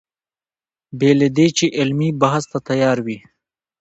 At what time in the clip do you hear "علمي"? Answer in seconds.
1.77-2.09